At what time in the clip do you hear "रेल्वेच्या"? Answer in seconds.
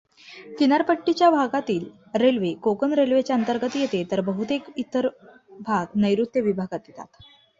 2.93-3.35